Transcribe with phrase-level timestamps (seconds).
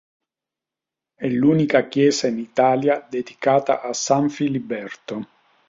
[1.13, 5.27] È l'unica chiesa in Italia dedicata a San Filiberto.